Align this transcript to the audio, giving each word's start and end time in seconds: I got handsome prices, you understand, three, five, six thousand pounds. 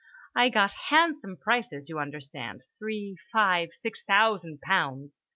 I 0.35 0.49
got 0.49 0.71
handsome 0.89 1.37
prices, 1.37 1.87
you 1.87 1.99
understand, 1.99 2.63
three, 2.79 3.17
five, 3.31 3.69
six 3.73 4.03
thousand 4.03 4.59
pounds. 4.61 5.21